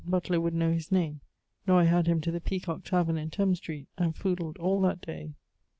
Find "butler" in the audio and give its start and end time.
0.03-0.41